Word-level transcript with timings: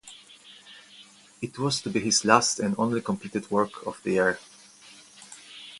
It 1.43 1.59
was 1.59 1.79
to 1.83 1.89
be 1.91 1.99
his 1.99 2.25
last 2.25 2.59
and 2.59 2.73
only 2.79 3.01
completed 3.01 3.51
work 3.51 3.85
of 3.85 4.01
the 4.01 4.13
year. 4.13 4.39